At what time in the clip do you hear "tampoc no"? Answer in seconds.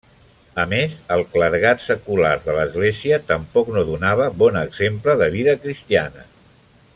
3.33-3.85